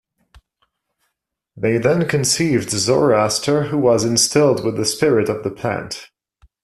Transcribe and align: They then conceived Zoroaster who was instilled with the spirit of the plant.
They 1.55 1.77
then 1.77 2.07
conceived 2.07 2.71
Zoroaster 2.71 3.65
who 3.65 3.77
was 3.77 4.03
instilled 4.03 4.65
with 4.65 4.75
the 4.75 4.83
spirit 4.85 5.29
of 5.29 5.43
the 5.43 5.51
plant. 5.51 6.09